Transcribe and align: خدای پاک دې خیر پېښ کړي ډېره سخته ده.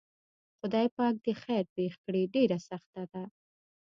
خدای 0.59 0.87
پاک 0.97 1.15
دې 1.25 1.33
خیر 1.43 1.65
پېښ 1.75 1.93
کړي 2.03 2.21
ډېره 2.35 2.57
سخته 2.69 3.01
ده. 3.11 3.23